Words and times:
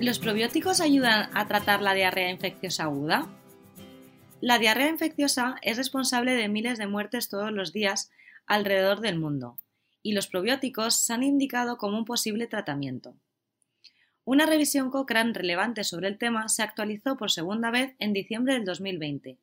¿Los 0.00 0.18
probióticos 0.18 0.80
ayudan 0.80 1.28
a 1.36 1.46
tratar 1.46 1.82
la 1.82 1.92
diarrea 1.92 2.30
infecciosa 2.30 2.84
aguda? 2.84 3.28
La 4.40 4.58
diarrea 4.58 4.88
infecciosa 4.88 5.56
es 5.60 5.76
responsable 5.76 6.32
de 6.32 6.48
miles 6.48 6.78
de 6.78 6.86
muertes 6.86 7.28
todos 7.28 7.52
los 7.52 7.74
días 7.74 8.10
alrededor 8.46 9.00
del 9.00 9.18
mundo, 9.18 9.58
y 10.02 10.14
los 10.14 10.26
probióticos 10.26 10.94
se 10.94 11.12
han 11.12 11.22
indicado 11.22 11.76
como 11.76 11.98
un 11.98 12.06
posible 12.06 12.46
tratamiento. 12.46 13.14
Una 14.24 14.46
revisión 14.46 14.88
Cochrane 14.88 15.34
relevante 15.34 15.84
sobre 15.84 16.08
el 16.08 16.16
tema 16.16 16.48
se 16.48 16.62
actualizó 16.62 17.18
por 17.18 17.30
segunda 17.30 17.70
vez 17.70 17.94
en 17.98 18.14
diciembre 18.14 18.54
del 18.54 18.64
2020, 18.64 19.36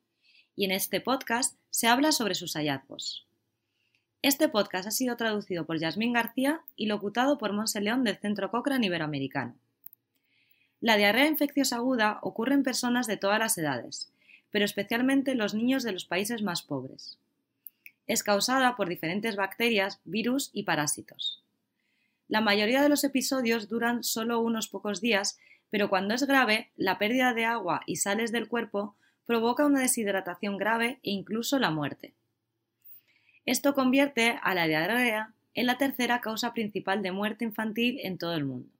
y 0.56 0.64
en 0.64 0.72
este 0.72 1.00
podcast 1.00 1.56
se 1.70 1.86
habla 1.86 2.10
sobre 2.10 2.34
sus 2.34 2.54
hallazgos. 2.54 3.28
Este 4.22 4.48
podcast 4.48 4.88
ha 4.88 4.90
sido 4.90 5.16
traducido 5.16 5.66
por 5.66 5.78
Yasmín 5.78 6.14
García 6.14 6.62
y 6.74 6.86
locutado 6.86 7.38
por 7.38 7.52
Monse 7.52 7.80
León 7.80 8.02
del 8.02 8.18
Centro 8.18 8.50
Cochrane 8.50 8.86
Iberoamericano. 8.86 9.54
La 10.80 10.96
diarrea 10.96 11.26
infecciosa 11.26 11.76
aguda 11.76 12.18
ocurre 12.22 12.54
en 12.54 12.62
personas 12.62 13.06
de 13.06 13.16
todas 13.16 13.38
las 13.38 13.58
edades, 13.58 14.12
pero 14.50 14.64
especialmente 14.64 15.32
en 15.32 15.38
los 15.38 15.54
niños 15.54 15.82
de 15.82 15.92
los 15.92 16.04
países 16.04 16.42
más 16.42 16.62
pobres. 16.62 17.18
Es 18.06 18.22
causada 18.22 18.76
por 18.76 18.88
diferentes 18.88 19.36
bacterias, 19.36 20.00
virus 20.04 20.50
y 20.52 20.62
parásitos. 20.62 21.42
La 22.28 22.40
mayoría 22.40 22.82
de 22.82 22.88
los 22.88 23.04
episodios 23.04 23.68
duran 23.68 24.04
solo 24.04 24.40
unos 24.40 24.68
pocos 24.68 25.00
días, 25.00 25.38
pero 25.70 25.88
cuando 25.88 26.14
es 26.14 26.26
grave, 26.26 26.70
la 26.76 26.98
pérdida 26.98 27.34
de 27.34 27.44
agua 27.44 27.82
y 27.86 27.96
sales 27.96 28.32
del 28.32 28.48
cuerpo 28.48 28.94
provoca 29.26 29.66
una 29.66 29.80
deshidratación 29.80 30.56
grave 30.56 31.00
e 31.02 31.10
incluso 31.10 31.58
la 31.58 31.70
muerte. 31.70 32.14
Esto 33.44 33.74
convierte 33.74 34.38
a 34.42 34.54
la 34.54 34.66
diarrea 34.66 35.32
en 35.54 35.66
la 35.66 35.76
tercera 35.76 36.20
causa 36.20 36.54
principal 36.54 37.02
de 37.02 37.12
muerte 37.12 37.44
infantil 37.44 37.98
en 38.02 38.16
todo 38.16 38.34
el 38.34 38.44
mundo. 38.44 38.77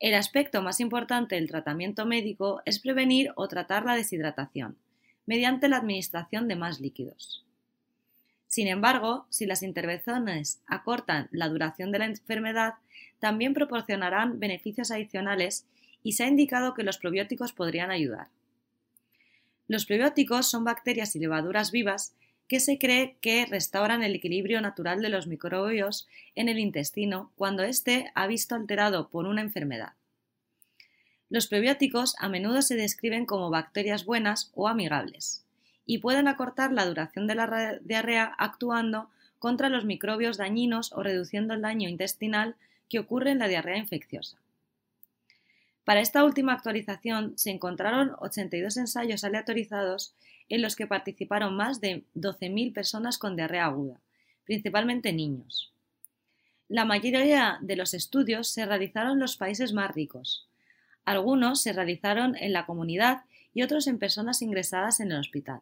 El 0.00 0.14
aspecto 0.14 0.62
más 0.62 0.80
importante 0.80 1.34
del 1.34 1.48
tratamiento 1.48 2.06
médico 2.06 2.62
es 2.64 2.78
prevenir 2.78 3.32
o 3.36 3.48
tratar 3.48 3.84
la 3.84 3.94
deshidratación, 3.94 4.78
mediante 5.26 5.68
la 5.68 5.76
administración 5.76 6.48
de 6.48 6.56
más 6.56 6.80
líquidos. 6.80 7.44
Sin 8.46 8.66
embargo, 8.66 9.26
si 9.28 9.44
las 9.44 9.62
intervenciones 9.62 10.62
acortan 10.66 11.28
la 11.32 11.48
duración 11.48 11.92
de 11.92 11.98
la 11.98 12.06
enfermedad, 12.06 12.74
también 13.18 13.52
proporcionarán 13.52 14.40
beneficios 14.40 14.90
adicionales 14.90 15.66
y 16.02 16.12
se 16.12 16.24
ha 16.24 16.28
indicado 16.28 16.72
que 16.72 16.82
los 16.82 16.96
probióticos 16.96 17.52
podrían 17.52 17.90
ayudar. 17.90 18.28
Los 19.68 19.84
probióticos 19.84 20.50
son 20.50 20.64
bacterias 20.64 21.14
y 21.14 21.20
levaduras 21.20 21.70
vivas 21.72 22.14
que 22.50 22.58
se 22.58 22.80
cree 22.80 23.14
que 23.20 23.46
restauran 23.46 24.02
el 24.02 24.16
equilibrio 24.16 24.60
natural 24.60 25.00
de 25.00 25.08
los 25.08 25.28
microbios 25.28 26.08
en 26.34 26.48
el 26.48 26.58
intestino 26.58 27.30
cuando 27.36 27.62
éste 27.62 28.10
ha 28.16 28.26
visto 28.26 28.56
alterado 28.56 29.08
por 29.08 29.26
una 29.26 29.40
enfermedad. 29.40 29.92
Los 31.28 31.46
probióticos 31.46 32.16
a 32.18 32.28
menudo 32.28 32.60
se 32.62 32.74
describen 32.74 33.24
como 33.24 33.50
bacterias 33.50 34.04
buenas 34.04 34.50
o 34.56 34.66
amigables 34.66 35.44
y 35.86 35.98
pueden 35.98 36.26
acortar 36.26 36.72
la 36.72 36.86
duración 36.86 37.28
de 37.28 37.36
la 37.36 37.78
diarrea 37.84 38.34
actuando 38.36 39.10
contra 39.38 39.68
los 39.68 39.84
microbios 39.84 40.36
dañinos 40.36 40.90
o 40.92 41.04
reduciendo 41.04 41.54
el 41.54 41.62
daño 41.62 41.88
intestinal 41.88 42.56
que 42.88 42.98
ocurre 42.98 43.30
en 43.30 43.38
la 43.38 43.46
diarrea 43.46 43.76
infecciosa. 43.76 44.38
Para 45.84 46.00
esta 46.00 46.24
última 46.24 46.54
actualización 46.54 47.38
se 47.38 47.50
encontraron 47.50 48.16
82 48.18 48.76
ensayos 48.76 49.22
aleatorizados 49.22 50.16
en 50.50 50.60
los 50.60 50.76
que 50.76 50.86
participaron 50.86 51.56
más 51.56 51.80
de 51.80 52.04
12.000 52.16 52.74
personas 52.74 53.16
con 53.16 53.36
diarrea 53.36 53.66
aguda, 53.66 54.00
principalmente 54.44 55.12
niños. 55.12 55.72
La 56.68 56.84
mayoría 56.84 57.58
de 57.62 57.76
los 57.76 57.94
estudios 57.94 58.48
se 58.48 58.66
realizaron 58.66 59.12
en 59.12 59.20
los 59.20 59.36
países 59.36 59.72
más 59.72 59.92
ricos. 59.94 60.46
Algunos 61.04 61.62
se 61.62 61.72
realizaron 61.72 62.36
en 62.36 62.52
la 62.52 62.66
comunidad 62.66 63.22
y 63.54 63.62
otros 63.62 63.86
en 63.86 63.98
personas 63.98 64.42
ingresadas 64.42 65.00
en 65.00 65.12
el 65.12 65.20
hospital. 65.20 65.60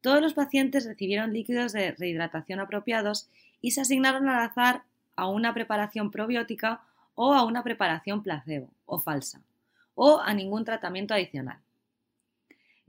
Todos 0.00 0.22
los 0.22 0.34
pacientes 0.34 0.86
recibieron 0.86 1.32
líquidos 1.32 1.72
de 1.72 1.92
rehidratación 1.92 2.60
apropiados 2.60 3.28
y 3.60 3.72
se 3.72 3.82
asignaron 3.82 4.28
al 4.28 4.42
azar 4.42 4.84
a 5.16 5.26
una 5.26 5.52
preparación 5.52 6.10
probiótica 6.10 6.82
o 7.14 7.34
a 7.34 7.44
una 7.44 7.62
preparación 7.62 8.22
placebo 8.22 8.70
o 8.86 8.98
falsa, 8.98 9.42
o 9.94 10.20
a 10.20 10.32
ningún 10.32 10.64
tratamiento 10.64 11.14
adicional. 11.14 11.58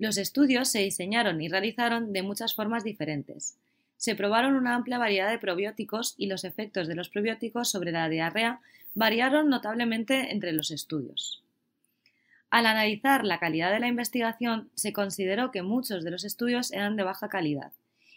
Los 0.01 0.17
estudios 0.17 0.67
se 0.67 0.79
diseñaron 0.79 1.41
y 1.41 1.47
realizaron 1.47 2.12
de 2.12 2.23
muchas 2.23 2.56
formas 2.56 2.84
diferentes. 2.84 3.59
Se 3.97 4.16
probaron 4.16 4.56
una 4.56 4.73
amplia 4.73 4.97
variedad 4.97 5.29
de 5.29 5.38
probióticos 5.38 6.16
y 6.17 6.25
los 6.25 6.44
efectos 6.44 6.88
de 6.88 6.95
los 6.95 7.07
probióticos 7.07 7.69
sobre 7.69 7.91
la 7.91 8.09
diarrea 8.09 8.61
variaron 8.95 9.47
notablemente 9.47 10.31
entre 10.31 10.53
los 10.53 10.72
estudios. 10.72 11.44
Al 12.50 12.66
analizar 12.66 13.23
la 13.25 13.38
calidad 13.38 13.72
de 13.72 13.79
la 13.79 13.90
investigación, 13.90 14.72
se 14.73 14.91
consideró 14.91 15.51
que 15.51 15.61
muchos 15.61 16.03
de 16.03 16.09
los 16.09 16.23
estudios 16.23 16.72
eran 16.72 16.95
de 16.95 17.03
baja 17.03 17.29
calidad, 17.29 17.72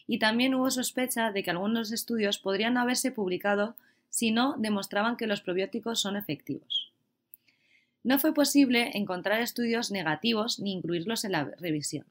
y 0.06 0.18
también 0.18 0.54
hubo 0.54 0.70
sospecha 0.70 1.32
de 1.32 1.42
que 1.42 1.50
algunos 1.50 1.92
estudios 1.92 2.38
podrían 2.38 2.78
haberse 2.78 3.10
publicado 3.10 3.76
si 4.08 4.30
no 4.30 4.54
demostraban 4.56 5.18
que 5.18 5.26
los 5.26 5.42
probióticos 5.42 6.00
son 6.00 6.16
efectivos 6.16 6.93
no 8.04 8.18
fue 8.18 8.34
posible 8.34 8.90
encontrar 8.94 9.40
estudios 9.40 9.90
negativos 9.90 10.60
ni 10.60 10.72
incluirlos 10.72 11.24
en 11.24 11.32
la 11.32 11.44
revisión. 11.58 12.04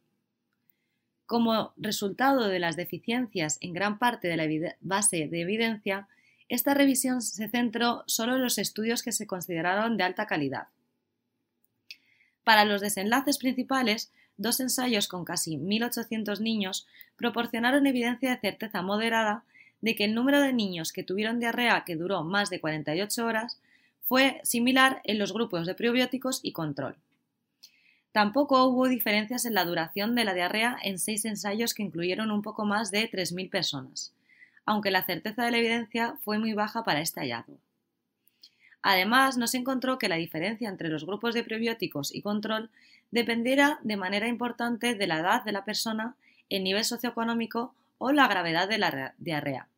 Como 1.25 1.71
resultado 1.77 2.47
de 2.47 2.59
las 2.59 2.75
deficiencias 2.75 3.57
en 3.61 3.73
gran 3.73 3.99
parte 3.99 4.27
de 4.27 4.37
la 4.37 4.75
base 4.81 5.27
de 5.27 5.41
evidencia, 5.41 6.07
esta 6.49 6.73
revisión 6.73 7.21
se 7.21 7.47
centró 7.47 8.03
solo 8.07 8.35
en 8.35 8.41
los 8.41 8.57
estudios 8.57 9.03
que 9.03 9.11
se 9.11 9.27
consideraron 9.27 9.95
de 9.95 10.03
alta 10.03 10.27
calidad. 10.27 10.67
Para 12.43 12.65
los 12.65 12.81
desenlaces 12.81 13.37
principales, 13.37 14.11
dos 14.37 14.59
ensayos 14.59 15.07
con 15.07 15.23
casi 15.23 15.57
1.800 15.57 16.41
niños 16.41 16.87
proporcionaron 17.15 17.87
evidencia 17.87 18.31
de 18.31 18.41
certeza 18.41 18.81
moderada 18.81 19.43
de 19.81 19.95
que 19.95 20.05
el 20.05 20.15
número 20.15 20.41
de 20.41 20.53
niños 20.53 20.91
que 20.91 21.03
tuvieron 21.03 21.39
diarrea 21.39 21.83
que 21.85 21.95
duró 21.95 22.23
más 22.23 22.49
de 22.49 22.59
48 22.59 23.25
horas 23.25 23.59
fue 24.03 24.41
similar 24.43 25.01
en 25.03 25.19
los 25.19 25.33
grupos 25.33 25.65
de 25.65 25.75
probióticos 25.75 26.39
y 26.43 26.51
control. 26.51 26.95
Tampoco 28.11 28.65
hubo 28.65 28.87
diferencias 28.87 29.45
en 29.45 29.55
la 29.55 29.65
duración 29.65 30.13
de 30.13 30.23
la 30.23 30.35
diarrea 30.35 30.77
en 30.83 30.99
seis 30.99 31.25
ensayos 31.25 31.73
que 31.73 31.81
incluyeron 31.81 32.29
un 32.29 32.43
poco 32.43 32.63
más 32.63 32.91
de 32.91 33.09
3.000 33.09 33.49
personas, 33.49 34.13
aunque 34.65 34.91
la 34.91 35.03
certeza 35.03 35.43
de 35.43 35.51
la 35.51 35.57
evidencia 35.57 36.15
fue 36.21 36.37
muy 36.37 36.53
baja 36.53 36.83
para 36.83 37.01
este 37.01 37.21
hallazgo. 37.21 37.57
Además, 38.83 39.37
no 39.37 39.47
se 39.47 39.57
encontró 39.57 39.97
que 39.97 40.09
la 40.09 40.17
diferencia 40.17 40.69
entre 40.69 40.89
los 40.89 41.05
grupos 41.05 41.33
de 41.33 41.43
probióticos 41.43 42.13
y 42.13 42.21
control 42.21 42.69
dependiera 43.11 43.79
de 43.81 43.97
manera 43.97 44.27
importante 44.27 44.93
de 44.93 45.07
la 45.07 45.19
edad 45.19 45.43
de 45.43 45.53
la 45.53 45.65
persona, 45.65 46.15
el 46.49 46.63
nivel 46.63 46.83
socioeconómico 46.83 47.73
o 47.97 48.11
la 48.11 48.27
gravedad 48.27 48.67
de 48.67 48.77
la 48.77 49.15
diarrea. 49.17 49.69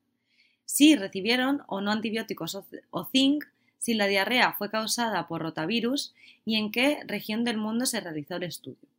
Si 0.65 0.95
recibieron 0.95 1.61
o 1.67 1.79
no 1.79 1.91
antibióticos 1.91 2.59
o 2.89 3.05
zinc, 3.05 3.45
si 3.85 3.93
la 3.93 4.07
diarrea 4.07 4.53
fue 4.53 4.71
causada 4.71 5.27
por 5.27 5.43
rotavirus 5.43 6.15
y 6.43 6.55
en 6.55 6.71
qué 6.71 7.03
región 7.05 7.43
del 7.43 7.57
mundo 7.57 7.85
se 7.85 7.99
realizó 7.99 8.37
el 8.37 8.41
estudio. 8.41 8.89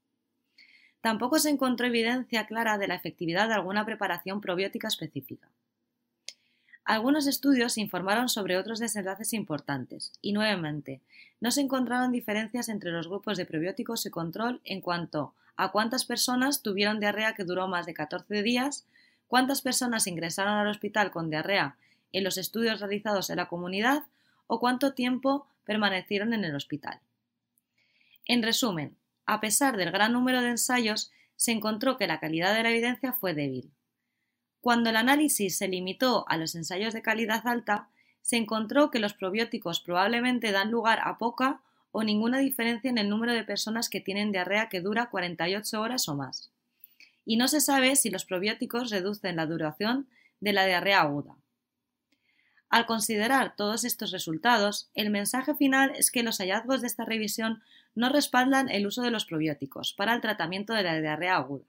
Tampoco 1.00 1.41
se 1.41 1.50
encontró 1.50 1.88
evidencia 1.88 2.47
clara 2.47 2.78
de 2.78 2.86
la 2.86 2.94
efectividad 2.94 3.48
de 3.48 3.54
alguna 3.54 3.84
preparación 3.84 4.41
probiótica 4.41 4.86
específica. 4.86 5.48
Algunos 6.84 7.26
estudios 7.26 7.78
informaron 7.78 8.28
sobre 8.28 8.56
otros 8.56 8.78
desenlaces 8.78 9.32
importantes 9.32 10.12
y, 10.22 10.32
nuevamente, 10.32 11.00
no 11.41 11.50
se 11.50 11.62
encontraron 11.62 12.12
diferencias 12.12 12.68
entre 12.68 12.92
los 12.92 13.08
grupos 13.08 13.36
de 13.36 13.44
probióticos 13.44 14.06
y 14.06 14.10
control 14.10 14.60
en 14.62 14.80
cuanto 14.80 15.34
a 15.56 15.72
cuántas 15.72 16.04
personas 16.04 16.62
tuvieron 16.62 17.00
diarrea 17.00 17.34
que 17.34 17.42
duró 17.42 17.66
más 17.66 17.86
de 17.86 17.94
14 17.94 18.41
días, 18.41 18.86
cuántas 19.26 19.62
personas 19.62 20.06
ingresaron 20.06 20.54
al 20.54 20.68
hospital 20.68 21.10
con 21.10 21.28
diarrea 21.28 21.77
en 22.12 22.22
los 22.22 22.38
estudios 22.38 22.78
realizados 22.78 23.30
en 23.30 23.38
la 23.38 23.48
comunidad 23.48 24.04
o 24.47 24.60
cuánto 24.60 24.95
tiempo 24.95 25.47
permanecieron 25.65 26.33
en 26.33 26.45
el 26.45 26.54
hospital. 26.54 27.01
En 28.25 28.43
resumen, 28.43 28.97
a 29.27 29.41
pesar 29.41 29.77
del 29.77 29.91
gran 29.91 30.13
número 30.13 30.41
de 30.41 30.51
ensayos, 30.51 31.13
se 31.37 31.53
encontró 31.53 31.97
que 31.97 32.07
la 32.07 32.21
calidad 32.21 32.54
de 32.54 32.63
la 32.63 32.71
evidencia 32.71 33.13
fue 33.13 33.34
débil. 33.34 33.71
Cuando 34.60 34.91
el 34.91 34.97
análisis 34.97 35.57
se 35.57 35.69
limitó 35.69 36.25
a 36.28 36.37
los 36.37 36.54
ensayos 36.54 36.95
de 36.95 37.03
calidad 37.03 37.47
alta, 37.47 37.89
se 38.22 38.37
encontró 38.37 38.91
que 38.91 38.98
los 38.98 39.15
probióticos 39.15 39.81
probablemente 39.81 40.51
dan 40.51 40.71
lugar 40.71 41.01
a 41.04 41.19
poca 41.19 41.60
o 41.93 42.03
ninguna 42.03 42.39
diferencia 42.39 42.91
en 42.91 42.98
el 42.98 43.09
número 43.09 43.33
de 43.33 43.45
personas 43.45 43.89
que 43.89 44.01
tienen 44.01 44.33
diarrea 44.33 44.69
que 44.69 44.81
dura 44.81 45.10
48 45.10 45.81
horas 45.81 46.09
o 46.09 46.16
más. 46.16 46.51
Y 47.25 47.37
no 47.37 47.48
se 47.48 47.60
sabe 47.60 47.95
si 47.97 48.10
los 48.10 48.25
probióticos 48.25 48.91
reducen 48.91 49.37
la 49.37 49.47
duración 49.47 50.09
de 50.41 50.53
la 50.53 50.66
diarrea 50.66 51.03
aguda. 51.03 51.37
Al 52.76 52.84
considerar 52.84 53.56
todos 53.56 53.84
estos 53.84 54.10
resultados, 54.10 54.90
el 54.94 55.08
mensaje 55.08 55.54
final 55.54 55.94
es 55.96 56.10
que 56.10 56.22
los 56.22 56.36
hallazgos 56.36 56.82
de 56.82 56.88
esta 56.88 57.06
revisión 57.06 57.62
no 57.94 58.10
respaldan 58.10 58.68
el 58.68 58.86
uso 58.86 59.00
de 59.00 59.10
los 59.10 59.24
probióticos 59.24 59.94
para 59.94 60.12
el 60.12 60.20
tratamiento 60.20 60.74
de 60.74 60.82
la 60.82 61.00
diarrea 61.00 61.36
aguda. 61.36 61.64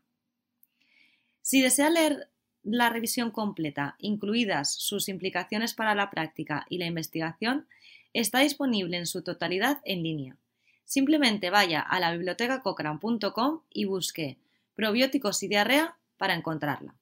Si 1.41 1.61
desea 1.61 1.89
leer 1.89 2.27
la 2.61 2.89
revisión 2.89 3.31
completa, 3.31 3.95
incluidas 3.99 4.73
sus 4.73 5.07
implicaciones 5.07 5.73
para 5.73 5.95
la 5.95 6.09
práctica 6.09 6.65
y 6.67 6.77
la 6.77 6.87
investigación, 6.87 7.67
está 8.11 8.39
disponible 8.39 8.97
en 8.97 9.05
su 9.05 9.21
totalidad 9.21 9.79
en 9.85 10.03
línea. 10.03 10.35
Simplemente 10.83 11.49
vaya 11.49 11.79
a 11.79 12.01
la 12.01 12.11
biblioteca 12.11 12.61
cochrane.com 12.61 13.61
y 13.69 13.85
busque 13.85 14.35
probióticos 14.75 15.41
y 15.41 15.47
diarrea 15.47 15.95
para 16.17 16.33
encontrarla. 16.33 16.95